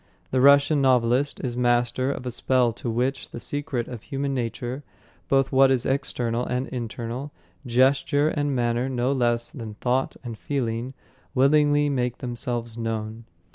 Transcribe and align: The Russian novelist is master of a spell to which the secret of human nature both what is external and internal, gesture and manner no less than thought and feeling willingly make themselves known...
The 0.31 0.41
Russian 0.41 0.81
novelist 0.81 1.39
is 1.43 1.55
master 1.55 2.11
of 2.11 2.25
a 2.25 2.31
spell 2.31 2.73
to 2.73 2.89
which 2.89 3.29
the 3.29 3.39
secret 3.39 3.87
of 3.87 4.01
human 4.01 4.33
nature 4.33 4.83
both 5.29 5.51
what 5.51 5.69
is 5.69 5.85
external 5.85 6.43
and 6.43 6.67
internal, 6.69 7.31
gesture 7.67 8.27
and 8.29 8.55
manner 8.55 8.89
no 8.89 9.11
less 9.11 9.51
than 9.51 9.75
thought 9.75 10.15
and 10.23 10.39
feeling 10.39 10.95
willingly 11.35 11.87
make 11.87 12.17
themselves 12.17 12.79
known... 12.79 13.25